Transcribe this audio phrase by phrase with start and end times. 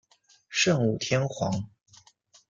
[0.49, 1.69] 圣武天皇。